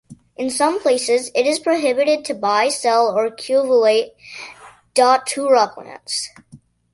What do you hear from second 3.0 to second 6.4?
or cultivate "Datura" plants.